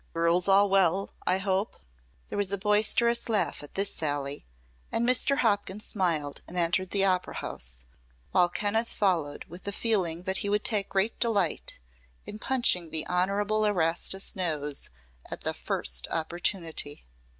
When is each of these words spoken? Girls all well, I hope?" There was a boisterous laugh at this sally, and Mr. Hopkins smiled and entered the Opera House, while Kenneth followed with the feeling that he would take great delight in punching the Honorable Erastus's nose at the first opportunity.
Girls 0.15 0.47
all 0.47 0.67
well, 0.67 1.11
I 1.27 1.37
hope?" 1.37 1.75
There 2.29 2.37
was 2.39 2.51
a 2.51 2.57
boisterous 2.57 3.29
laugh 3.29 3.61
at 3.61 3.75
this 3.75 3.93
sally, 3.93 4.47
and 4.91 5.07
Mr. 5.07 5.37
Hopkins 5.37 5.85
smiled 5.85 6.41
and 6.47 6.57
entered 6.57 6.89
the 6.89 7.05
Opera 7.05 7.35
House, 7.35 7.83
while 8.31 8.49
Kenneth 8.49 8.89
followed 8.89 9.45
with 9.45 9.61
the 9.63 9.71
feeling 9.71 10.23
that 10.23 10.39
he 10.39 10.49
would 10.49 10.63
take 10.65 10.89
great 10.89 11.19
delight 11.19 11.77
in 12.25 12.39
punching 12.39 12.89
the 12.89 13.05
Honorable 13.05 13.63
Erastus's 13.63 14.35
nose 14.35 14.89
at 15.29 15.41
the 15.41 15.53
first 15.53 16.07
opportunity. 16.09 17.05